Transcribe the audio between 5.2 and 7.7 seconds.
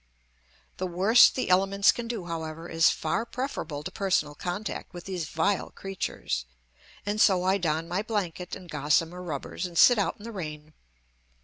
vile creatures; and so I